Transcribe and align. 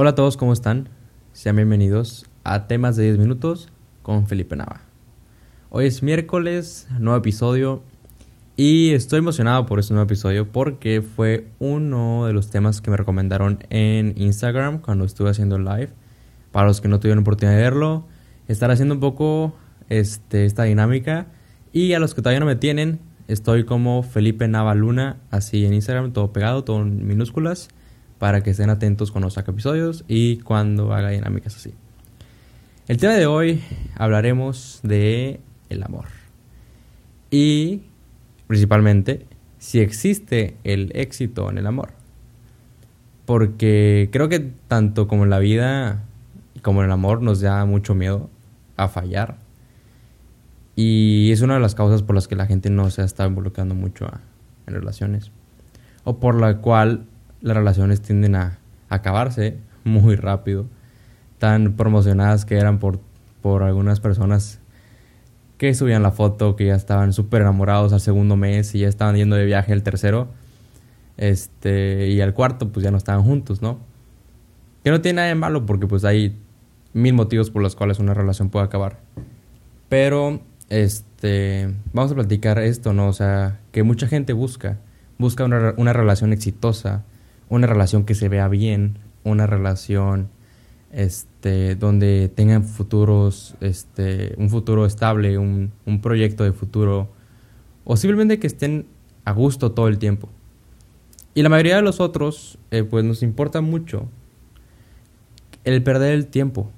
Hola 0.00 0.10
a 0.10 0.14
todos, 0.14 0.36
¿cómo 0.36 0.52
están? 0.52 0.88
Sean 1.32 1.56
bienvenidos 1.56 2.24
a 2.44 2.68
Temas 2.68 2.94
de 2.94 3.02
10 3.02 3.18
Minutos 3.18 3.68
con 4.02 4.28
Felipe 4.28 4.54
Nava. 4.54 4.82
Hoy 5.70 5.86
es 5.86 6.04
miércoles, 6.04 6.86
nuevo 7.00 7.18
episodio 7.18 7.82
y 8.54 8.90
estoy 8.90 9.18
emocionado 9.18 9.66
por 9.66 9.80
este 9.80 9.94
nuevo 9.94 10.06
episodio 10.06 10.52
porque 10.52 11.02
fue 11.02 11.48
uno 11.58 12.26
de 12.26 12.32
los 12.32 12.48
temas 12.48 12.80
que 12.80 12.92
me 12.92 12.96
recomendaron 12.96 13.58
en 13.70 14.14
Instagram 14.16 14.78
cuando 14.82 15.04
estuve 15.04 15.30
haciendo 15.30 15.58
live. 15.58 15.88
Para 16.52 16.68
los 16.68 16.80
que 16.80 16.86
no 16.86 17.00
tuvieron 17.00 17.22
oportunidad 17.22 17.56
de 17.56 17.62
verlo, 17.64 18.06
estar 18.46 18.70
haciendo 18.70 18.94
un 18.94 19.00
poco 19.00 19.56
este, 19.88 20.44
esta 20.44 20.62
dinámica. 20.62 21.26
Y 21.72 21.94
a 21.94 21.98
los 21.98 22.14
que 22.14 22.22
todavía 22.22 22.38
no 22.38 22.46
me 22.46 22.54
tienen, 22.54 23.00
estoy 23.26 23.64
como 23.64 24.04
Felipe 24.04 24.46
Navaluna, 24.46 25.16
así 25.32 25.66
en 25.66 25.74
Instagram, 25.74 26.12
todo 26.12 26.32
pegado, 26.32 26.62
todo 26.62 26.82
en 26.82 27.04
minúsculas, 27.04 27.68
para 28.18 28.42
que 28.42 28.50
estén 28.50 28.70
atentos 28.70 29.10
cuando 29.10 29.30
saque 29.30 29.50
episodios 29.52 30.04
y 30.08 30.38
cuando 30.38 30.92
haga 30.92 31.10
dinámicas 31.10 31.56
así. 31.56 31.74
El 32.88 32.96
tema 32.96 33.14
de 33.14 33.26
hoy 33.26 33.62
hablaremos 33.96 34.80
de 34.82 35.40
el 35.68 35.82
amor. 35.82 36.06
Y 37.30 37.82
principalmente 38.46 39.26
si 39.58 39.80
existe 39.80 40.56
el 40.64 40.90
éxito 40.94 41.50
en 41.50 41.58
el 41.58 41.66
amor. 41.66 41.90
Porque 43.26 44.08
creo 44.10 44.28
que 44.28 44.40
tanto 44.68 45.06
como 45.06 45.24
en 45.24 45.30
la 45.30 45.38
vida 45.38 46.04
como 46.62 46.80
en 46.80 46.86
el 46.86 46.92
amor 46.92 47.22
nos 47.22 47.40
da 47.40 47.64
mucho 47.66 47.94
miedo 47.94 48.30
a 48.76 48.88
fallar. 48.88 49.36
Y 50.74 51.30
es 51.32 51.40
una 51.40 51.54
de 51.54 51.60
las 51.60 51.74
causas 51.74 52.02
por 52.02 52.14
las 52.14 52.28
que 52.28 52.36
la 52.36 52.46
gente 52.46 52.70
no 52.70 52.88
se 52.90 53.02
está 53.02 53.26
involucrando 53.26 53.74
mucho 53.74 54.08
en 54.66 54.74
relaciones. 54.74 55.30
O 56.04 56.18
por 56.18 56.40
la 56.40 56.58
cual 56.58 57.04
las 57.40 57.56
relaciones 57.56 58.00
tienden 58.00 58.36
a 58.36 58.58
acabarse 58.88 59.56
muy 59.84 60.16
rápido. 60.16 60.66
Tan 61.38 61.74
promocionadas 61.74 62.44
que 62.44 62.56
eran 62.56 62.78
por, 62.78 63.00
por 63.42 63.62
algunas 63.62 64.00
personas 64.00 64.60
que 65.58 65.74
subían 65.74 66.02
la 66.02 66.12
foto, 66.12 66.56
que 66.56 66.66
ya 66.66 66.74
estaban 66.76 67.12
súper 67.12 67.42
enamorados 67.42 67.92
al 67.92 68.00
segundo 68.00 68.36
mes 68.36 68.74
y 68.74 68.80
ya 68.80 68.88
estaban 68.88 69.16
yendo 69.16 69.36
de 69.36 69.44
viaje 69.44 69.72
el 69.72 69.82
tercero. 69.82 70.28
Este, 71.16 72.08
y 72.08 72.20
al 72.20 72.32
cuarto, 72.32 72.70
pues 72.70 72.84
ya 72.84 72.92
no 72.92 72.96
estaban 72.96 73.24
juntos, 73.24 73.60
¿no? 73.60 73.78
Que 74.84 74.90
no 74.90 75.00
tiene 75.00 75.16
nada 75.16 75.28
de 75.28 75.34
malo 75.34 75.66
porque 75.66 75.88
pues 75.88 76.04
hay 76.04 76.38
mil 76.92 77.12
motivos 77.12 77.50
por 77.50 77.60
los 77.60 77.74
cuales 77.74 77.98
una 77.98 78.14
relación 78.14 78.50
puede 78.50 78.64
acabar. 78.64 79.00
Pero, 79.88 80.40
este, 80.68 81.74
vamos 81.92 82.12
a 82.12 82.14
platicar 82.14 82.58
esto, 82.60 82.92
¿no? 82.92 83.08
O 83.08 83.12
sea, 83.12 83.58
que 83.72 83.82
mucha 83.82 84.06
gente 84.06 84.32
busca. 84.32 84.78
Busca 85.18 85.44
una, 85.44 85.74
una 85.76 85.92
relación 85.92 86.32
exitosa, 86.32 87.04
una 87.48 87.66
relación 87.66 88.04
que 88.04 88.14
se 88.14 88.28
vea 88.28 88.48
bien, 88.48 88.98
una 89.24 89.46
relación 89.46 90.28
este, 90.92 91.74
donde 91.76 92.30
tengan 92.34 92.64
futuros, 92.64 93.54
este, 93.60 94.34
un 94.38 94.50
futuro 94.50 94.86
estable, 94.86 95.38
un, 95.38 95.72
proyecto 96.02 96.44
de 96.44 96.52
futuro, 96.52 97.08
o 97.84 97.96
simplemente 97.96 98.38
que 98.38 98.46
estén 98.46 98.86
a 99.24 99.32
gusto 99.32 99.72
todo 99.72 99.88
el 99.88 99.98
tiempo. 99.98 100.28
Y 101.34 101.42
la 101.42 101.48
mayoría 101.48 101.76
de 101.76 101.82
los 101.82 102.00
otros, 102.00 102.58
eh, 102.70 102.84
pues 102.84 103.04
nos 103.04 103.22
importa 103.22 103.60
mucho 103.60 104.08
el 105.64 105.82
perder 105.82 106.14
el 106.14 106.26
tiempo, 106.26 106.70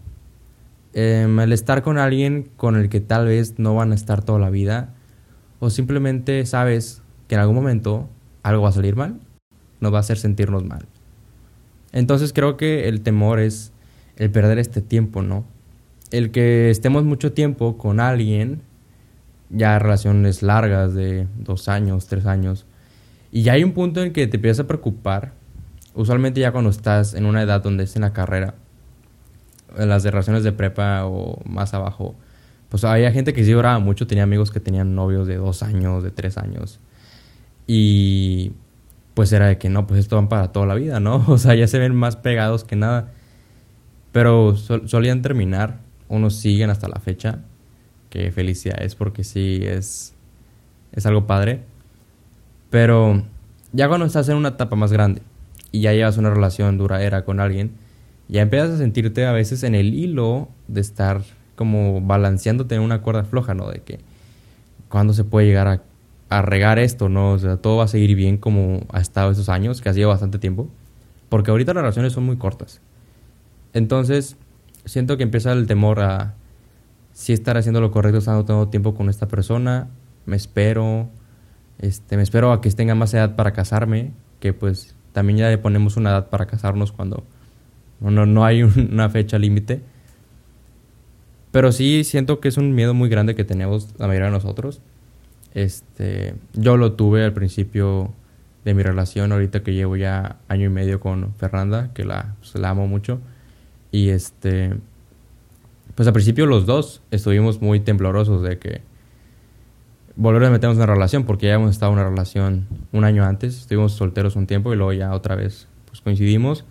em, 0.93 1.39
el 1.39 1.53
estar 1.53 1.83
con 1.83 1.99
alguien 1.99 2.51
con 2.57 2.77
el 2.77 2.89
que 2.89 3.01
tal 3.01 3.27
vez 3.27 3.59
no 3.59 3.75
van 3.75 3.93
a 3.93 3.95
estar 3.95 4.25
toda 4.25 4.39
la 4.39 4.51
vida, 4.51 4.95
o 5.61 5.71
simplemente 5.71 6.45
sabes 6.47 7.03
que 7.29 7.37
en 7.37 7.41
algún 7.43 7.57
momento 7.57 8.09
algo 8.43 8.63
va 8.63 8.71
a 8.71 8.73
salir 8.73 8.97
mal, 8.97 9.21
nos 9.81 9.93
va 9.93 9.99
a 9.99 10.01
hacer 10.01 10.19
sentirnos 10.19 10.65
mal. 10.65 10.87
Entonces 11.93 12.33
creo 12.33 12.57
que 12.57 12.89
el 12.89 13.01
temor 13.01 13.41
es 13.41 13.73
el 14.17 14.31
perder 14.31 14.59
este 14.59 14.81
tiempo, 14.81 15.23
¿no? 15.23 15.45
El 16.11 16.31
que 16.31 16.71
estemos 16.71 17.05
mucho 17.05 17.33
tiempo 17.33 17.79
con 17.79 18.01
alguien, 18.01 18.63
ya 19.49 19.79
relaciones 19.79 20.43
largas 20.43 20.95
de 20.95 21.27
dos 21.39 21.69
años, 21.69 22.07
tres 22.07 22.27
años, 22.27 22.67
y 23.33 23.43
ya 23.43 23.53
hay 23.55 23.65
un 23.65 23.73
punto 23.73 24.03
en 24.03 24.13
que 24.13 24.27
te 24.27 24.37
empiezas 24.37 24.65
a 24.65 24.67
preocupar, 24.67 25.33
usualmente 25.95 26.41
ya 26.41 26.53
cuando 26.53 26.71
estás 26.71 27.15
en 27.15 27.27
una 27.27 27.43
edad 27.43 27.63
donde 27.63 27.85
es 27.85 27.97
en 27.97 28.03
la 28.03 28.13
carrera, 28.13 28.55
en 29.77 29.89
las 29.89 30.05
relaciones 30.05 30.43
de 30.43 30.53
prepa 30.53 31.07
o 31.07 31.41
más 31.49 31.75
abajo, 31.75 32.15
pues 32.69 32.85
había 32.85 33.11
gente 33.13 33.33
que 33.33 33.45
sí 33.45 33.53
oraba 33.55 33.79
mucho, 33.79 34.07
tenía 34.07 34.25
amigos 34.25 34.51
que 34.51 34.61
tenían 34.61 34.95
novios 34.95 35.27
de 35.27 35.37
dos 35.37 35.63
años, 35.63 36.05
de 36.05 36.11
tres 36.11 36.39
años, 36.39 36.79
y 37.67 38.53
pues 39.21 39.35
era 39.35 39.49
de 39.49 39.59
que 39.59 39.69
no, 39.69 39.87
pues 39.87 40.01
esto 40.01 40.17
van 40.17 40.31
para 40.31 40.51
toda 40.51 40.65
la 40.65 40.75
vida, 40.75 40.99
¿no? 40.99 41.23
O 41.29 41.37
sea, 41.37 41.55
ya 41.55 41.67
se 41.67 41.79
ven 41.79 41.95
más 41.95 42.17
pegados 42.17 42.65
que 42.65 42.75
nada. 42.75 43.13
Pero 44.13 44.57
solían 44.57 45.21
terminar, 45.21 45.77
unos 46.09 46.37
siguen 46.37 46.71
hasta 46.71 46.89
la 46.89 47.01
fecha, 47.01 47.41
que 48.09 48.33
felicidades 48.33 48.95
porque 48.95 49.23
sí 49.23 49.61
es, 49.63 50.15
es 50.93 51.05
algo 51.05 51.27
padre. 51.27 51.61
Pero 52.71 53.23
ya 53.75 53.89
cuando 53.89 54.07
estás 54.07 54.27
en 54.31 54.37
una 54.37 54.49
etapa 54.49 54.75
más 54.75 54.91
grande 54.91 55.21
y 55.71 55.83
ya 55.83 55.93
llevas 55.93 56.17
una 56.17 56.31
relación 56.31 56.79
duradera 56.79 57.27
con 57.27 57.41
alguien, 57.41 57.73
ya 58.27 58.41
empiezas 58.41 58.71
a 58.71 58.79
sentirte 58.79 59.27
a 59.27 59.33
veces 59.33 59.65
en 59.65 59.75
el 59.75 59.93
hilo 59.93 60.49
de 60.67 60.81
estar 60.81 61.21
como 61.57 62.01
balanceándote 62.01 62.75
en 62.75 62.81
una 62.81 63.03
cuerda 63.03 63.25
floja, 63.25 63.53
¿no? 63.53 63.69
De 63.69 63.83
que 63.83 63.99
cuando 64.89 65.13
se 65.13 65.25
puede 65.25 65.47
llegar 65.47 65.69
a, 65.69 65.83
a, 66.31 66.43
regar 66.43 66.79
esto, 66.79 67.09
¿no? 67.09 67.39
Todo 67.59 67.79
va 67.79 67.85
a 67.85 67.89
seguir 67.89 68.15
bien 68.15 68.39
como 68.39 68.81
ha 68.93 69.01
estado 69.01 69.31
estos 69.31 69.49
años, 69.49 69.81
que 69.81 69.89
ha 69.89 69.95
sido 69.95 70.09
bastante 70.09 70.39
tiempo. 70.39 70.69
Porque 71.29 71.51
ahorita 71.51 71.75
las 71.75 71.83
relaciones 71.83 72.13
son 72.13 72.25
muy 72.25 72.37
cortas. 72.37 72.81
Entonces, 73.73 74.37
siento 74.85 75.17
que 75.17 75.23
empieza 75.23 75.53
el 75.53 75.67
temor 75.67 76.01
a 76.01 76.35
si 77.13 77.33
estar 77.33 77.57
haciendo 77.57 77.81
lo 77.81 77.91
correcto 77.91 78.19
estando 78.19 78.45
todo 78.45 78.69
tiempo 78.69 78.95
con 78.95 79.09
esta 79.09 79.29
persona, 79.29 79.89
me 80.27 80.37
espero, 80.37 81.09
este, 81.79 82.17
me 82.17 82.23
espero 82.23 82.53
a 82.53 82.61
que 82.61 82.71
tenga 82.71 82.95
más 82.95 83.13
edad 83.15 83.37
para 83.37 83.53
casarme, 83.53 84.13
que 84.39 84.53
pues 84.53 84.95
también 85.13 85.39
ya 85.39 85.49
le 85.49 85.59
ponemos 85.59 85.97
una 85.97 86.11
edad 86.11 86.31
para 86.31 86.47
casarnos 86.47 86.93
cuando 86.93 87.25
no, 88.01 88.27
no 88.27 88.45
hay 88.45 88.63
una 88.63 89.09
fecha 89.11 89.39
límite. 89.39 89.83
Pero 91.53 91.73
sí 91.73 92.05
siento 92.05 92.41
que 92.41 92.49
es 92.49 92.57
un 92.57 92.75
miedo 92.75 92.95
muy 92.95 93.09
grande 93.09 93.35
que 93.35 93.45
tenemos 93.45 93.89
la 93.99 94.07
mayoría 94.07 94.27
de 94.27 94.33
nosotros. 94.33 94.81
Este, 95.55 96.35
yo 96.55 96.77
lo 96.77 96.93
tuve 96.93 97.25
al 97.25 97.33
principio 97.33 98.13
de 98.65 98.75
mi 98.75 98.83
relación, 98.83 99.33
ahorita 99.33 99.63
que 99.63 99.75
llevo 99.75 99.97
ya 99.97 100.37
año 100.49 100.67
y 100.67 100.69
medio 100.69 101.01
con 101.01 101.35
Fernanda, 101.35 101.91
que 101.95 102.05
la, 102.05 102.35
pues, 102.39 102.55
la 102.55 102.71
amo 102.71 102.87
mucho. 102.87 103.21
Y 103.91 104.11
este, 104.11 104.75
pues 105.95 106.07
al 106.07 106.13
principio 106.13 106.47
los 106.47 106.67
dos 106.67 107.03
estuvimos 107.11 107.61
muy 107.61 107.81
temblorosos 107.81 108.43
de 108.43 108.59
que 108.59 108.83
volver 110.17 110.45
a 110.45 110.51
meternos 110.51 110.77
en 110.77 110.85
una 110.85 110.93
relación, 110.93 111.25
porque 111.25 111.47
ya 111.47 111.55
hemos 111.55 111.71
estado 111.71 111.93
en 111.93 111.99
una 111.99 112.09
relación 112.09 112.67
un 112.93 113.05
año 113.05 113.25
antes, 113.25 113.59
estuvimos 113.59 113.93
solteros 113.93 114.37
un 114.37 114.47
tiempo 114.47 114.73
y 114.73 114.77
luego 114.77 114.93
ya 114.93 115.13
otra 115.15 115.35
vez 115.35 115.67
pues 115.87 116.01
coincidimos. 116.01 116.65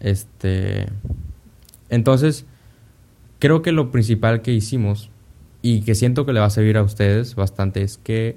Este, 0.00 0.86
entonces, 1.88 2.46
creo 3.38 3.62
que 3.62 3.72
lo 3.72 3.90
principal 3.90 4.42
que 4.42 4.52
hicimos 4.52 5.10
y 5.62 5.82
que 5.82 5.94
siento 5.94 6.26
que 6.26 6.32
le 6.32 6.40
va 6.40 6.46
a 6.46 6.50
servir 6.50 6.76
a 6.76 6.82
ustedes 6.82 7.36
bastante 7.36 7.82
es 7.82 7.96
que 7.96 8.36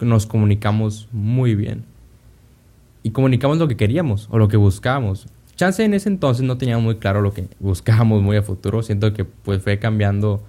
nos 0.00 0.26
comunicamos 0.26 1.08
muy 1.12 1.54
bien. 1.54 1.84
Y 3.02 3.10
comunicamos 3.10 3.58
lo 3.58 3.68
que 3.68 3.76
queríamos 3.76 4.28
o 4.30 4.38
lo 4.38 4.48
que 4.48 4.58
buscábamos. 4.58 5.26
Chance 5.56 5.82
en 5.84 5.94
ese 5.94 6.08
entonces 6.08 6.44
no 6.44 6.58
teníamos 6.58 6.84
muy 6.84 6.96
claro 6.96 7.22
lo 7.22 7.32
que 7.32 7.48
buscábamos 7.58 8.22
muy 8.22 8.36
a 8.36 8.42
futuro. 8.42 8.82
Siento 8.82 9.12
que 9.14 9.24
pues 9.24 9.62
fue 9.62 9.78
cambiando, 9.78 10.42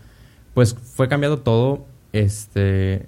pues 0.54 0.76
fue 0.76 1.08
cambiando 1.08 1.40
todo 1.40 1.86
este 2.12 3.06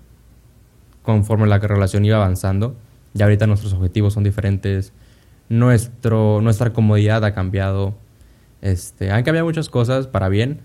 conforme 1.03 1.47
la 1.47 1.59
relación 1.59 2.05
iba 2.05 2.15
avanzando. 2.15 2.75
Ya 3.13 3.25
ahorita 3.25 3.45
nuestros 3.45 3.73
objetivos 3.73 4.13
son 4.13 4.23
diferentes. 4.23 4.93
Nuestro, 5.49 6.39
nuestra 6.41 6.71
comodidad 6.71 7.25
ha 7.25 7.33
cambiado. 7.33 7.93
Este, 8.61 9.11
han 9.11 9.23
cambiado 9.23 9.45
muchas 9.45 9.69
cosas 9.69 10.07
para 10.07 10.29
bien. 10.29 10.61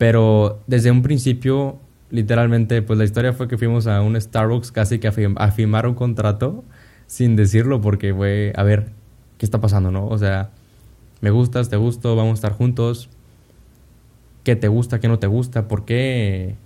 Pero 0.00 0.62
desde 0.66 0.90
un 0.90 1.02
principio, 1.02 1.78
literalmente, 2.08 2.80
pues 2.80 2.98
la 2.98 3.04
historia 3.04 3.34
fue 3.34 3.48
que 3.48 3.58
fuimos 3.58 3.86
a 3.86 4.00
un 4.00 4.18
Starbucks 4.18 4.72
casi 4.72 4.98
que 4.98 5.08
a 5.08 5.50
firmar 5.50 5.86
un 5.86 5.94
contrato 5.94 6.64
sin 7.06 7.36
decirlo 7.36 7.82
porque 7.82 8.14
fue, 8.14 8.54
a 8.56 8.62
ver, 8.62 8.92
¿qué 9.36 9.44
está 9.44 9.60
pasando, 9.60 9.90
no? 9.90 10.06
O 10.06 10.16
sea, 10.16 10.52
me 11.20 11.30
gustas, 11.30 11.68
te 11.68 11.76
gusto, 11.76 12.16
vamos 12.16 12.30
a 12.30 12.34
estar 12.36 12.52
juntos. 12.54 13.10
¿Qué 14.42 14.56
te 14.56 14.68
gusta, 14.68 15.00
qué 15.00 15.08
no 15.08 15.18
te 15.18 15.26
gusta? 15.26 15.68
¿Por 15.68 15.84
qué 15.84 16.56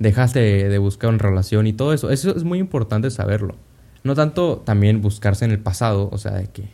dejaste 0.00 0.40
de, 0.40 0.78
buscar 0.78 1.10
una 1.10 1.18
relación 1.18 1.68
y 1.68 1.72
todo 1.72 1.92
eso? 1.92 2.10
Eso 2.10 2.36
es 2.36 2.42
muy 2.42 2.58
importante 2.58 3.12
saberlo. 3.12 3.54
No 4.02 4.16
tanto 4.16 4.56
también 4.56 5.00
buscarse 5.02 5.44
en 5.44 5.52
el 5.52 5.60
pasado, 5.60 6.08
o 6.10 6.18
sea, 6.18 6.32
de 6.32 6.48
que 6.48 6.64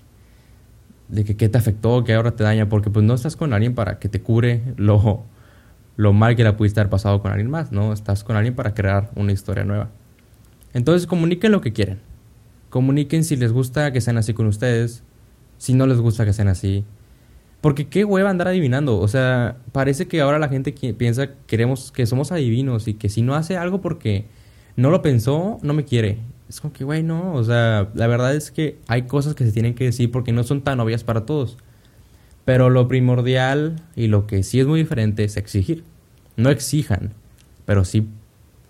de 1.09 1.27
que 1.27 1.37
qué 1.37 1.51
te 1.51 1.59
afectó, 1.59 2.03
qué 2.03 2.15
ahora 2.15 2.31
te 2.31 2.45
daña, 2.45 2.71
porque 2.71 2.89
pues 2.89 3.05
no 3.05 3.13
estás 3.13 3.37
con 3.37 3.53
alguien 3.53 3.75
para 3.75 3.99
que 3.99 4.09
te 4.09 4.23
cure 4.23 4.63
lo, 4.79 5.27
lo 5.99 6.13
mal 6.13 6.37
que 6.37 6.45
la 6.45 6.57
pudiste 6.57 6.79
haber 6.79 6.91
pasado 6.91 7.21
con 7.21 7.33
alguien 7.33 7.51
más, 7.51 7.73
¿no? 7.73 7.93
Estás 7.93 8.23
con 8.23 8.37
alguien 8.37 8.55
para 8.55 8.73
crear 8.73 9.11
una 9.17 9.33
historia 9.33 9.65
nueva. 9.65 9.91
Entonces 10.73 11.09
comuniquen 11.09 11.51
lo 11.51 11.61
que 11.61 11.73
quieren. 11.73 11.99
Comuniquen 12.71 13.25
si 13.25 13.35
les 13.35 13.53
gusta 13.53 13.93
que 13.93 14.01
sean 14.01 14.17
así 14.17 14.33
con 14.33 14.47
ustedes, 14.47 15.03
si 15.57 15.75
no 15.75 15.89
les 15.89 15.99
gusta 15.99 16.25
que 16.25 16.33
sean 16.33 16.47
así. 16.47 16.85
Porque 17.61 17.89
qué 17.89 18.05
hueva 18.05 18.31
andar 18.31 18.47
adivinando. 18.47 19.01
O 19.01 19.09
sea, 19.09 19.57
parece 19.73 20.07
que 20.07 20.21
ahora 20.21 20.39
la 20.39 20.49
gente 20.49 20.73
piensa 20.97 21.31
queremos 21.49 21.91
que 21.91 22.07
somos 22.07 22.31
adivinos 22.31 22.87
y 22.87 22.95
que 22.95 23.09
si 23.09 23.23
no 23.23 23.35
hace 23.35 23.57
algo 23.57 23.81
porque 23.81 24.27
no 24.77 24.91
lo 24.91 25.03
pensó, 25.03 25.59
no 25.63 25.75
me 25.75 25.85
quiere. 25.85 26.21
Es 26.49 26.61
como 26.61 26.73
que, 26.73 26.85
güey, 26.85 27.03
no. 27.03 27.35
O 27.35 27.43
sea, 27.43 27.89
la 27.95 28.07
verdad 28.07 28.37
es 28.37 28.53
que 28.53 28.79
hay 28.87 29.03
cosas 29.09 29.35
que 29.35 29.45
se 29.45 29.51
tienen 29.51 29.75
que 29.75 29.83
decir 29.83 30.13
porque 30.13 30.31
no 30.31 30.45
son 30.45 30.61
tan 30.63 30.79
obvias 30.79 31.03
para 31.03 31.27
todos. 31.27 31.59
Pero 32.49 32.71
lo 32.71 32.89
primordial 32.89 33.77
y 33.95 34.07
lo 34.07 34.27
que 34.27 34.43
sí 34.43 34.59
es 34.59 34.67
muy 34.67 34.81
diferente 34.81 35.23
es 35.23 35.37
exigir. 35.37 35.85
No 36.39 36.49
exijan, 36.49 37.13
pero 37.67 37.85
sí 37.85 38.09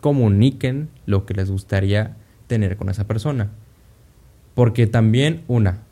comuniquen 0.01 0.89
lo 1.07 1.25
que 1.25 1.35
les 1.35 1.49
gustaría 1.49 2.17
tener 2.49 2.77
con 2.77 2.89
esa 2.89 3.07
persona. 3.07 3.53
Porque 4.55 4.89
también, 4.89 5.45
una, 5.47 5.85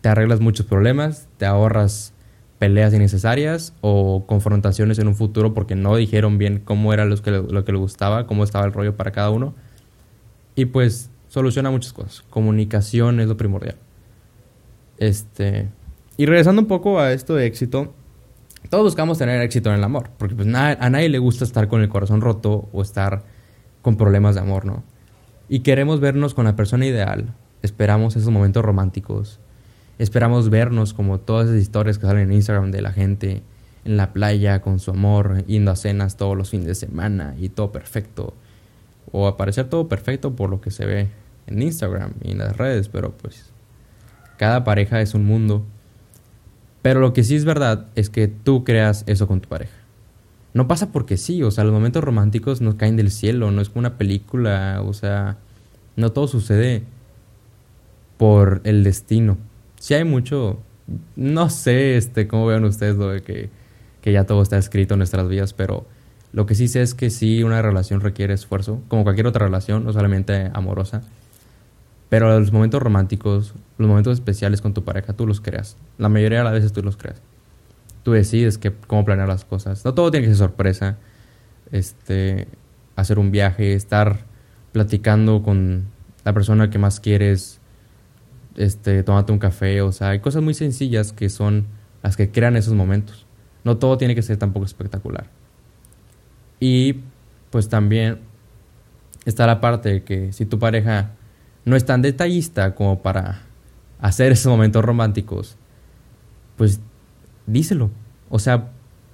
te 0.00 0.08
arreglas 0.08 0.40
muchos 0.40 0.66
problemas, 0.66 1.28
te 1.36 1.46
ahorras 1.46 2.14
peleas 2.58 2.92
innecesarias 2.92 3.74
o 3.80 4.24
confrontaciones 4.26 4.98
en 4.98 5.06
un 5.06 5.14
futuro 5.14 5.54
porque 5.54 5.76
no 5.76 5.94
dijeron 5.94 6.36
bien 6.36 6.58
cómo 6.64 6.92
era 6.92 7.04
lo 7.04 7.16
que, 7.18 7.30
lo 7.30 7.64
que 7.64 7.70
le 7.70 7.78
gustaba, 7.78 8.26
cómo 8.26 8.42
estaba 8.42 8.64
el 8.66 8.72
rollo 8.72 8.96
para 8.96 9.12
cada 9.12 9.30
uno. 9.30 9.54
Y 10.56 10.64
pues 10.64 11.10
soluciona 11.28 11.70
muchas 11.70 11.92
cosas. 11.92 12.24
Comunicación 12.28 13.20
es 13.20 13.28
lo 13.28 13.36
primordial. 13.36 13.76
Este. 14.98 15.68
Y 16.16 16.26
regresando 16.26 16.62
un 16.62 16.68
poco 16.68 17.00
a 17.00 17.12
esto 17.12 17.34
de 17.34 17.46
éxito, 17.46 17.92
todos 18.70 18.84
buscamos 18.84 19.18
tener 19.18 19.40
éxito 19.42 19.70
en 19.70 19.76
el 19.76 19.84
amor, 19.84 20.10
porque 20.16 20.34
pues 20.34 20.48
a 20.48 20.90
nadie 20.90 21.08
le 21.08 21.18
gusta 21.18 21.44
estar 21.44 21.68
con 21.68 21.82
el 21.82 21.88
corazón 21.88 22.20
roto 22.20 22.68
o 22.72 22.82
estar 22.82 23.24
con 23.82 23.96
problemas 23.96 24.34
de 24.34 24.40
amor, 24.40 24.64
¿no? 24.64 24.84
Y 25.48 25.60
queremos 25.60 26.00
vernos 26.00 26.34
con 26.34 26.44
la 26.44 26.56
persona 26.56 26.86
ideal, 26.86 27.34
esperamos 27.62 28.16
esos 28.16 28.30
momentos 28.30 28.64
románticos, 28.64 29.40
Esperamos 29.98 30.50
vernos 30.50 30.92
como 30.92 31.20
todas 31.20 31.48
esas 31.48 31.62
historias 31.62 31.98
que 31.98 32.06
salen 32.06 32.24
en 32.24 32.32
Instagram 32.32 32.72
de 32.72 32.82
la 32.82 32.92
gente 32.92 33.42
en 33.84 33.96
la 33.96 34.12
playa 34.12 34.60
con 34.60 34.80
su 34.80 34.90
amor, 34.90 35.44
yendo 35.46 35.70
a 35.70 35.76
cenas 35.76 36.16
todos 36.16 36.36
los 36.36 36.50
fines 36.50 36.66
de 36.66 36.74
semana 36.74 37.34
y 37.38 37.48
todo 37.48 37.70
perfecto. 37.70 38.34
O 39.12 39.28
aparecer 39.28 39.68
todo 39.68 39.86
perfecto 39.88 40.34
por 40.34 40.50
lo 40.50 40.60
que 40.60 40.72
se 40.72 40.84
ve 40.84 41.08
en 41.46 41.62
Instagram 41.62 42.14
y 42.22 42.32
en 42.32 42.38
las 42.38 42.56
redes, 42.56 42.88
pero 42.88 43.12
pues 43.12 43.52
cada 44.36 44.64
pareja 44.64 45.00
es 45.00 45.14
un 45.14 45.24
mundo. 45.24 45.64
Pero 46.84 47.00
lo 47.00 47.12
que 47.12 47.24
sí 47.24 47.34
es 47.34 47.44
verdad 47.44 47.86
es 47.96 48.10
que 48.10 48.28
tú 48.28 48.62
creas 48.62 49.02
eso 49.08 49.26
con 49.26 49.40
tu 49.40 49.48
pareja. 49.48 49.74
No 50.52 50.68
pasa 50.68 50.92
porque 50.92 51.16
sí, 51.16 51.42
o 51.42 51.50
sea, 51.50 51.64
los 51.64 51.72
momentos 51.72 52.04
románticos 52.04 52.60
nos 52.60 52.76
caen 52.76 52.94
del 52.94 53.10
cielo, 53.10 53.50
no 53.50 53.60
es 53.60 53.70
como 53.70 53.80
una 53.80 53.98
película, 53.98 54.80
o 54.86 54.92
sea, 54.92 55.38
no 55.96 56.12
todo 56.12 56.28
sucede 56.28 56.84
por 58.18 58.60
el 58.62 58.84
destino 58.84 59.36
sí 59.84 59.92
hay 59.92 60.04
mucho, 60.04 60.62
no 61.14 61.50
sé 61.50 61.98
este, 61.98 62.26
cómo 62.26 62.46
vean 62.46 62.64
ustedes 62.64 62.96
lo 62.96 63.10
de 63.10 63.22
que, 63.22 63.50
que 64.00 64.12
ya 64.12 64.24
todo 64.24 64.40
está 64.40 64.56
escrito 64.56 64.94
en 64.94 64.98
nuestras 64.98 65.28
vidas, 65.28 65.52
pero 65.52 65.84
lo 66.32 66.46
que 66.46 66.54
sí 66.54 66.68
sé 66.68 66.80
es 66.80 66.94
que 66.94 67.10
sí 67.10 67.42
una 67.42 67.60
relación 67.60 68.00
requiere 68.00 68.32
esfuerzo, 68.32 68.80
como 68.88 69.02
cualquier 69.02 69.26
otra 69.26 69.44
relación, 69.44 69.84
no 69.84 69.92
solamente 69.92 70.50
amorosa. 70.54 71.02
Pero 72.08 72.38
los 72.38 72.52
momentos 72.52 72.82
románticos, 72.82 73.54
los 73.78 73.88
momentos 73.88 74.14
especiales 74.14 74.60
con 74.60 74.74
tu 74.74 74.84
pareja, 74.84 75.12
tú 75.14 75.26
los 75.26 75.40
creas. 75.40 75.76
La 75.98 76.08
mayoría 76.08 76.38
de 76.38 76.44
las 76.44 76.52
veces 76.52 76.72
tú 76.72 76.82
los 76.82 76.96
creas. 76.96 77.20
Tú 78.02 78.12
decides 78.12 78.58
que, 78.58 78.72
cómo 78.86 79.04
planear 79.04 79.28
las 79.28 79.44
cosas. 79.44 79.84
No 79.84 79.94
todo 79.94 80.10
tiene 80.10 80.26
que 80.26 80.34
ser 80.34 80.38
sorpresa. 80.38 80.98
Este, 81.72 82.46
hacer 82.96 83.18
un 83.18 83.30
viaje, 83.30 83.74
estar 83.74 84.26
platicando 84.72 85.42
con 85.42 85.86
la 86.24 86.32
persona 86.32 86.70
que 86.70 86.78
más 86.78 87.00
quieres, 87.00 87.60
este, 88.56 89.02
tómate 89.02 89.32
un 89.32 89.38
café, 89.38 89.82
o 89.82 89.92
sea, 89.92 90.10
hay 90.10 90.20
cosas 90.20 90.42
muy 90.42 90.54
sencillas 90.54 91.12
que 91.12 91.28
son 91.28 91.66
las 92.02 92.16
que 92.16 92.30
crean 92.30 92.56
esos 92.56 92.74
momentos. 92.74 93.26
No 93.64 93.78
todo 93.78 93.98
tiene 93.98 94.14
que 94.14 94.22
ser 94.22 94.36
tampoco 94.36 94.66
espectacular. 94.66 95.28
Y 96.60 97.00
pues 97.50 97.68
también 97.68 98.20
está 99.24 99.46
la 99.46 99.60
parte 99.60 99.88
de 99.88 100.04
que 100.04 100.32
si 100.32 100.46
tu 100.46 100.58
pareja 100.58 101.12
no 101.64 101.76
es 101.76 101.84
tan 101.84 102.02
detallista 102.02 102.74
como 102.74 103.02
para 103.02 103.42
hacer 104.00 104.32
esos 104.32 104.50
momentos 104.50 104.84
románticos, 104.84 105.56
pues 106.56 106.80
díselo. 107.46 107.90
O 108.28 108.38
sea, 108.38 108.70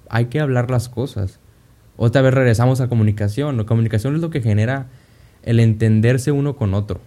hay 0.09 0.25
que 0.25 0.39
hablar 0.39 0.69
las 0.69 0.89
cosas. 0.89 1.39
Otra 1.97 2.21
vez 2.21 2.33
regresamos 2.33 2.81
a 2.81 2.87
comunicación. 2.87 3.57
La 3.57 3.65
comunicación 3.65 4.15
es 4.15 4.21
lo 4.21 4.29
que 4.29 4.41
genera 4.41 4.87
el 5.43 5.59
entenderse 5.59 6.31
uno 6.31 6.55
con 6.55 6.73
otro 6.73 7.01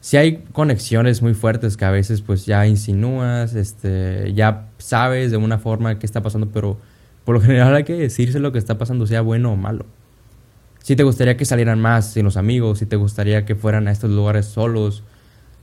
si 0.00 0.16
hay 0.16 0.42
conexiones 0.52 1.20
muy 1.20 1.34
fuertes 1.34 1.76
que 1.76 1.84
a 1.84 1.90
veces 1.90 2.22
pues 2.22 2.46
ya 2.46 2.66
insinúas, 2.66 3.54
este, 3.54 4.32
ya 4.34 4.68
sabes 4.78 5.30
de 5.30 5.36
una 5.36 5.58
forma 5.58 5.98
qué 5.98 6.06
está 6.06 6.22
pasando, 6.22 6.48
pero 6.48 6.78
por 7.24 7.34
lo 7.34 7.40
general 7.42 7.74
hay 7.74 7.84
que 7.84 7.92
decirse 7.94 8.40
lo 8.40 8.50
que 8.50 8.58
está 8.58 8.78
pasando, 8.78 9.06
sea 9.06 9.20
bueno 9.20 9.52
o 9.52 9.56
malo. 9.56 9.84
Si 10.82 10.96
te 10.96 11.02
gustaría 11.02 11.36
que 11.36 11.44
salieran 11.44 11.80
más 11.80 12.12
sin 12.12 12.24
los 12.24 12.36
amigos, 12.36 12.78
si 12.78 12.86
te 12.86 12.96
gustaría 12.96 13.44
que 13.44 13.54
fueran 13.54 13.86
a 13.88 13.92
estos 13.92 14.10
lugares 14.10 14.46
solos, 14.46 15.02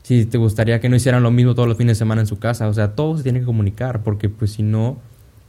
si 0.03 0.25
te 0.25 0.37
gustaría 0.37 0.79
que 0.79 0.89
no 0.89 0.95
hicieran 0.95 1.23
lo 1.23 1.31
mismo 1.31 1.53
todos 1.53 1.67
los 1.67 1.77
fines 1.77 1.97
de 1.97 1.99
semana 1.99 2.21
en 2.21 2.27
su 2.27 2.39
casa, 2.39 2.67
o 2.67 2.73
sea, 2.73 2.95
todo 2.95 3.17
se 3.17 3.23
tiene 3.23 3.39
que 3.39 3.45
comunicar, 3.45 4.03
porque 4.03 4.29
pues 4.29 4.53
si 4.53 4.63
no, 4.63 4.97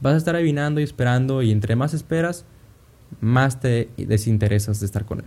vas 0.01 0.15
a 0.15 0.17
estar 0.17 0.35
adivinando 0.35 0.81
y 0.81 0.83
esperando, 0.83 1.41
y 1.41 1.51
entre 1.51 1.75
más 1.75 1.93
esperas, 1.93 2.45
más 3.21 3.59
te 3.59 3.89
desinteresas 3.97 4.79
de 4.79 4.85
estar 4.85 5.05
con 5.05 5.19
él. 5.19 5.25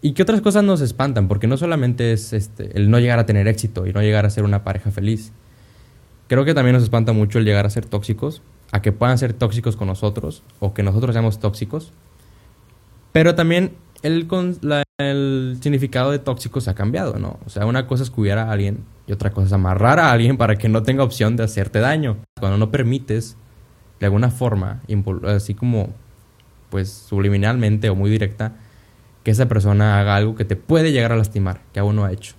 ¿Y 0.00 0.12
qué 0.12 0.22
otras 0.22 0.40
cosas 0.40 0.62
nos 0.62 0.80
espantan? 0.80 1.26
Porque 1.26 1.48
no 1.48 1.56
solamente 1.56 2.12
es 2.12 2.32
este, 2.32 2.76
el 2.76 2.90
no 2.90 3.00
llegar 3.00 3.18
a 3.18 3.26
tener 3.26 3.48
éxito 3.48 3.86
y 3.86 3.92
no 3.92 4.00
llegar 4.00 4.26
a 4.26 4.30
ser 4.30 4.44
una 4.44 4.62
pareja 4.62 4.92
feliz. 4.92 5.32
Creo 6.28 6.44
que 6.44 6.54
también 6.54 6.74
nos 6.74 6.84
espanta 6.84 7.12
mucho 7.12 7.40
el 7.40 7.44
llegar 7.44 7.66
a 7.66 7.70
ser 7.70 7.86
tóxicos, 7.86 8.42
a 8.70 8.80
que 8.82 8.92
puedan 8.92 9.18
ser 9.18 9.32
tóxicos 9.32 9.76
con 9.76 9.88
nosotros 9.88 10.44
o 10.60 10.74
que 10.74 10.84
nosotros 10.84 11.14
seamos 11.14 11.40
tóxicos. 11.40 11.92
Pero 13.12 13.34
también 13.34 13.72
el, 14.02 14.28
el 14.98 15.58
significado 15.60 16.10
de 16.10 16.18
tóxico 16.18 16.60
se 16.60 16.70
ha 16.70 16.74
cambiado, 16.74 17.18
¿no? 17.18 17.38
O 17.46 17.50
sea, 17.50 17.66
una 17.66 17.86
cosa 17.86 18.02
es 18.02 18.10
cuidar 18.10 18.38
a 18.38 18.50
alguien 18.50 18.84
y 19.06 19.12
otra 19.12 19.30
cosa 19.30 19.46
es 19.46 19.52
amarrar 19.52 19.98
a 19.98 20.12
alguien 20.12 20.36
para 20.36 20.56
que 20.56 20.68
no 20.68 20.82
tenga 20.82 21.02
opción 21.02 21.36
de 21.36 21.44
hacerte 21.44 21.80
daño. 21.80 22.18
Cuando 22.38 22.58
no 22.58 22.70
permites, 22.70 23.36
de 24.00 24.06
alguna 24.06 24.30
forma, 24.30 24.82
así 25.24 25.54
como, 25.54 25.90
pues 26.70 26.90
subliminalmente 26.90 27.90
o 27.90 27.94
muy 27.94 28.10
directa, 28.10 28.52
que 29.24 29.30
esa 29.30 29.48
persona 29.48 29.98
haga 29.98 30.16
algo 30.16 30.34
que 30.34 30.44
te 30.44 30.56
puede 30.56 30.92
llegar 30.92 31.12
a 31.12 31.16
lastimar, 31.16 31.62
que 31.72 31.80
aún 31.80 31.96
no 31.96 32.04
ha 32.04 32.12
hecho. 32.12 32.34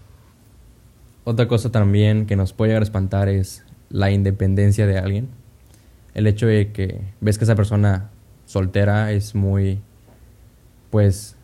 Otra 1.23 1.47
cosa 1.47 1.71
también 1.71 2.25
que 2.25 2.35
nos 2.35 2.53
puede 2.53 2.69
llegar 2.69 2.81
a 2.81 2.85
espantar 2.85 3.29
es 3.29 3.65
la 3.89 4.11
independencia 4.11 4.87
de 4.87 4.97
alguien. 4.97 5.29
El 6.13 6.27
hecho 6.27 6.47
de 6.47 6.71
que 6.71 7.01
ves 7.21 7.37
que 7.37 7.43
esa 7.43 7.55
persona 7.55 8.09
soltera 8.45 9.11
es 9.11 9.35
muy, 9.35 9.81
pues, 10.89 11.35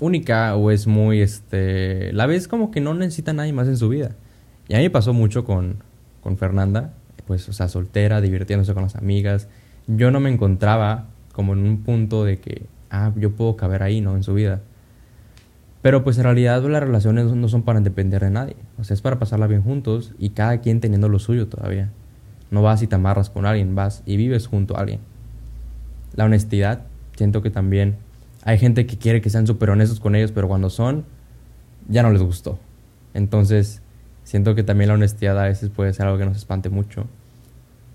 única 0.00 0.54
o 0.56 0.70
es 0.70 0.86
muy, 0.86 1.20
este, 1.20 2.12
la 2.12 2.26
ves 2.26 2.48
como 2.48 2.70
que 2.70 2.80
no 2.80 2.94
necesita 2.94 3.32
nadie 3.32 3.52
más 3.52 3.68
en 3.68 3.76
su 3.76 3.88
vida. 3.88 4.16
Y 4.68 4.74
a 4.74 4.78
mí 4.78 4.88
pasó 4.88 5.12
mucho 5.12 5.44
con, 5.44 5.76
con 6.22 6.36
Fernanda, 6.36 6.92
pues, 7.26 7.48
o 7.48 7.52
sea, 7.52 7.68
soltera, 7.68 8.20
divirtiéndose 8.20 8.74
con 8.74 8.82
las 8.82 8.96
amigas. 8.96 9.48
Yo 9.86 10.10
no 10.10 10.20
me 10.20 10.30
encontraba 10.30 11.06
como 11.32 11.52
en 11.52 11.60
un 11.60 11.82
punto 11.82 12.24
de 12.24 12.38
que 12.38 12.66
ah, 12.90 13.12
yo 13.16 13.32
puedo 13.32 13.56
caber 13.56 13.82
ahí, 13.82 14.00
¿no? 14.00 14.16
En 14.16 14.22
su 14.22 14.34
vida. 14.34 14.60
Pero 15.82 16.02
pues 16.02 16.18
en 16.18 16.24
realidad 16.24 16.62
las 16.64 16.82
relaciones 16.82 17.26
no 17.26 17.48
son 17.48 17.62
para 17.62 17.80
depender 17.80 18.22
de 18.22 18.30
nadie. 18.30 18.56
O 18.78 18.84
sea, 18.84 18.94
es 18.94 19.02
para 19.02 19.18
pasarla 19.18 19.46
bien 19.46 19.62
juntos 19.62 20.14
y 20.18 20.30
cada 20.30 20.60
quien 20.60 20.80
teniendo 20.80 21.08
lo 21.08 21.18
suyo 21.18 21.46
todavía. 21.46 21.90
No 22.50 22.62
vas 22.62 22.82
y 22.82 22.86
te 22.86 22.96
amarras 22.96 23.30
con 23.30 23.46
alguien, 23.46 23.74
vas 23.74 24.02
y 24.06 24.16
vives 24.16 24.46
junto 24.46 24.76
a 24.76 24.80
alguien. 24.80 25.00
La 26.14 26.24
honestidad, 26.24 26.86
siento 27.16 27.42
que 27.42 27.50
también 27.50 27.96
hay 28.44 28.58
gente 28.58 28.86
que 28.86 28.96
quiere 28.96 29.20
que 29.20 29.30
sean 29.30 29.46
súper 29.46 29.70
honestos 29.70 30.00
con 30.00 30.14
ellos, 30.14 30.32
pero 30.32 30.48
cuando 30.48 30.70
son, 30.70 31.04
ya 31.88 32.02
no 32.02 32.10
les 32.10 32.22
gustó. 32.22 32.58
Entonces, 33.14 33.82
siento 34.24 34.54
que 34.54 34.62
también 34.62 34.88
la 34.88 34.94
honestidad 34.94 35.38
a 35.38 35.44
veces 35.44 35.70
puede 35.70 35.92
ser 35.92 36.06
algo 36.06 36.18
que 36.18 36.26
nos 36.26 36.36
espante 36.36 36.68
mucho. 36.68 37.06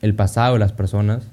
El 0.01 0.15
pasado 0.15 0.53
de 0.53 0.59
las 0.59 0.73
personas 0.73 1.27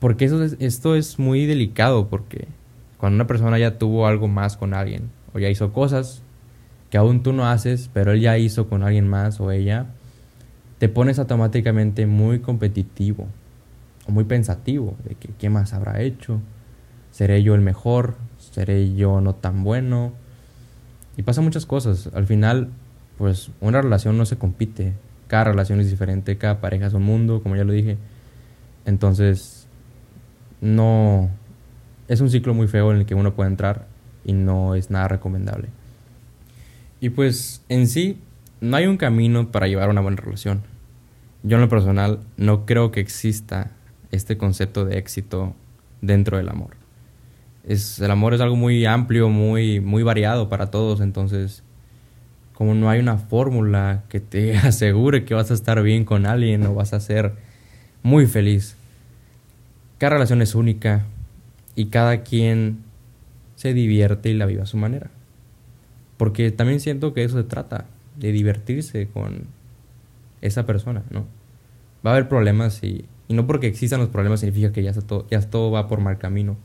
porque 0.00 0.24
eso 0.24 0.42
esto 0.42 0.96
es 0.96 1.18
muy 1.18 1.44
delicado, 1.44 2.08
porque 2.08 2.48
cuando 2.96 3.16
una 3.16 3.26
persona 3.26 3.58
ya 3.58 3.78
tuvo 3.78 4.06
algo 4.06 4.28
más 4.28 4.56
con 4.56 4.72
alguien, 4.72 5.10
o 5.34 5.38
ya 5.38 5.50
hizo 5.50 5.72
cosas 5.72 6.22
que 6.88 6.96
aún 6.96 7.22
tú 7.22 7.32
no 7.32 7.46
haces, 7.46 7.90
pero 7.92 8.12
él 8.12 8.20
ya 8.20 8.36
hizo 8.38 8.68
con 8.68 8.82
alguien 8.82 9.06
más 9.06 9.40
o 9.40 9.52
ella, 9.52 9.86
te 10.78 10.88
pones 10.88 11.18
automáticamente 11.18 12.06
muy 12.06 12.40
competitivo 12.40 13.28
o 14.08 14.12
muy 14.12 14.24
pensativo 14.24 14.96
de 15.04 15.14
que 15.14 15.28
qué 15.38 15.50
más 15.50 15.74
habrá 15.74 16.00
hecho, 16.00 16.40
seré 17.20 17.42
yo 17.42 17.54
el 17.54 17.60
mejor, 17.60 18.14
seré 18.38 18.94
yo 18.94 19.20
no 19.20 19.34
tan 19.34 19.62
bueno. 19.62 20.14
Y 21.18 21.22
pasa 21.22 21.42
muchas 21.42 21.66
cosas. 21.66 22.08
Al 22.14 22.24
final, 22.24 22.70
pues 23.18 23.50
una 23.60 23.82
relación 23.82 24.16
no 24.16 24.24
se 24.24 24.38
compite. 24.38 24.94
Cada 25.26 25.44
relación 25.44 25.80
es 25.80 25.90
diferente, 25.90 26.38
cada 26.38 26.62
pareja 26.62 26.86
es 26.86 26.94
un 26.94 27.02
mundo, 27.02 27.42
como 27.42 27.56
ya 27.56 27.64
lo 27.64 27.74
dije. 27.74 27.98
Entonces, 28.86 29.66
no 30.62 31.28
es 32.08 32.22
un 32.22 32.30
ciclo 32.30 32.54
muy 32.54 32.68
feo 32.68 32.90
en 32.90 33.00
el 33.00 33.04
que 33.04 33.14
uno 33.14 33.34
puede 33.34 33.50
entrar 33.50 33.86
y 34.24 34.32
no 34.32 34.74
es 34.74 34.88
nada 34.88 35.08
recomendable. 35.08 35.68
Y 37.02 37.10
pues 37.10 37.62
en 37.68 37.86
sí 37.86 38.18
no 38.62 38.78
hay 38.78 38.86
un 38.86 38.96
camino 38.96 39.52
para 39.52 39.68
llevar 39.68 39.90
una 39.90 40.00
buena 40.00 40.16
relación. 40.16 40.62
Yo 41.42 41.58
en 41.58 41.60
lo 41.60 41.68
personal 41.68 42.20
no 42.38 42.64
creo 42.64 42.90
que 42.90 43.00
exista 43.00 43.72
este 44.10 44.38
concepto 44.38 44.86
de 44.86 44.96
éxito 44.96 45.54
dentro 46.00 46.38
del 46.38 46.48
amor. 46.48 46.79
Es, 47.70 48.00
el 48.00 48.10
amor 48.10 48.34
es 48.34 48.40
algo 48.40 48.56
muy 48.56 48.84
amplio, 48.84 49.28
muy, 49.28 49.78
muy 49.78 50.02
variado 50.02 50.48
para 50.48 50.70
todos, 50.72 51.00
entonces 51.00 51.62
como 52.52 52.74
no 52.74 52.90
hay 52.90 52.98
una 52.98 53.16
fórmula 53.16 54.02
que 54.08 54.18
te 54.18 54.56
asegure 54.58 55.24
que 55.24 55.34
vas 55.34 55.50
a 55.50 55.54
estar 55.54 55.80
bien 55.82 56.04
con 56.04 56.26
alguien 56.26 56.66
o 56.66 56.74
vas 56.74 56.92
a 56.92 57.00
ser 57.00 57.32
muy 58.02 58.26
feliz. 58.26 58.76
Cada 59.98 60.14
relación 60.14 60.42
es 60.42 60.54
única 60.54 61.06
y 61.76 61.86
cada 61.86 62.22
quien 62.22 62.78
se 63.54 63.72
divierte 63.72 64.30
y 64.30 64.34
la 64.34 64.46
vive 64.46 64.62
a 64.62 64.66
su 64.66 64.76
manera. 64.76 65.08
Porque 66.16 66.50
también 66.50 66.80
siento 66.80 67.14
que 67.14 67.22
eso 67.22 67.36
se 67.36 67.44
trata, 67.44 67.86
de 68.16 68.32
divertirse 68.32 69.06
con 69.06 69.44
esa 70.40 70.66
persona, 70.66 71.04
¿no? 71.10 71.24
Va 72.04 72.10
a 72.10 72.14
haber 72.14 72.28
problemas 72.28 72.82
y, 72.82 73.04
y 73.28 73.34
no 73.34 73.46
porque 73.46 73.68
existan 73.68 74.00
los 74.00 74.08
problemas 74.08 74.40
significa 74.40 74.72
que 74.72 74.82
ya, 74.82 74.92
todo, 74.92 75.26
ya 75.30 75.40
todo 75.40 75.70
va 75.70 75.86
por 75.86 76.00
mal 76.00 76.18
camino. 76.18 76.56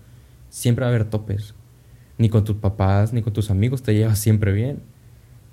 Siempre 0.56 0.86
va 0.86 0.88
a 0.88 0.96
haber 0.96 1.10
topes. 1.10 1.54
Ni 2.18 2.30
con 2.30 2.46
tus 2.46 2.56
papás, 2.56 3.12
ni 3.12 3.22
con 3.22 3.34
tus 3.34 3.52
amigos 3.52 3.84
te 3.84 3.94
llevas 3.94 4.20
siempre 4.20 4.54
bien. 4.54 4.80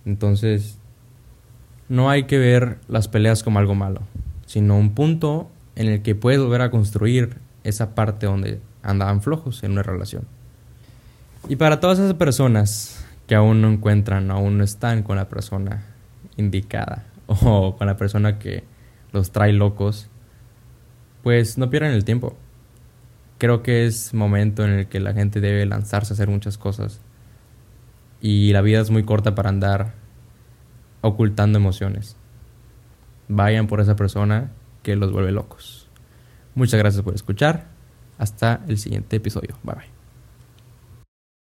Entonces, 0.07 0.79
no 1.89 2.09
hay 2.09 2.23
que 2.27 2.39
ver 2.39 2.79
las 2.87 3.09
peleas 3.09 3.43
como 3.43 3.59
algo 3.59 3.75
malo, 3.75 4.03
sino 4.47 4.79
un 4.79 4.95
punto 4.95 5.51
en 5.75 5.89
el 5.89 6.03
que 6.03 6.15
puedes 6.15 6.41
volver 6.41 6.61
a 6.61 6.71
construir 6.71 7.39
esa 7.65 7.97
parte 7.97 8.27
donde 8.27 8.61
andaban 8.85 9.23
flojos 9.23 9.65
en 9.65 9.73
una 9.73 9.83
relación. 9.83 10.25
Y 11.49 11.57
para 11.57 11.81
todas 11.81 11.99
esas 11.99 12.15
personas 12.15 13.05
que 13.27 13.35
aún 13.35 13.61
no 13.61 13.73
encuentran, 13.73 14.31
aún 14.31 14.57
no 14.57 14.63
están 14.63 15.03
con 15.03 15.17
la 15.17 15.29
persona 15.29 15.83
indicada 16.37 17.07
o 17.27 17.75
con 17.77 17.89
la 17.89 17.97
persona 17.97 18.39
que 18.39 18.63
los 19.13 19.33
trae 19.33 19.53
locos, 19.53 20.09
pues 21.25 21.59
no 21.59 21.71
pierdan 21.71 21.91
el 21.91 22.05
tiempo. 22.05 22.37
Creo 23.43 23.65
que 23.65 23.87
es 23.87 24.15
momento 24.15 24.65
en 24.65 24.71
el 24.71 24.87
que 24.87 25.01
la 25.01 25.15
gente 25.15 25.41
debe 25.41 25.67
lanzarse 25.67 26.13
a 26.13 26.15
hacer 26.15 26.29
muchas 26.29 26.59
cosas. 26.59 27.01
Y 28.21 28.53
la 28.53 28.61
vida 28.61 28.81
es 28.81 28.91
muy 28.91 29.03
corta 29.03 29.35
para 29.35 29.49
andar 29.49 29.95
ocultando 31.01 31.59
emociones. 31.59 32.17
Vayan 33.27 33.67
por 33.67 33.81
esa 33.81 33.97
persona 33.97 34.53
que 34.85 34.95
los 34.95 35.11
vuelve 35.11 35.33
locos. 35.33 35.89
Muchas 36.55 36.79
gracias 36.79 37.03
por 37.03 37.17
escuchar. 37.17 37.67
Hasta 38.17 38.61
el 38.69 38.79
siguiente 38.79 39.17
episodio. 39.17 39.59
Bye 39.65 39.75
bye. 39.75 39.92